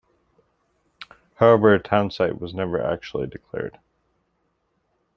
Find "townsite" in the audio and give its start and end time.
1.79-2.41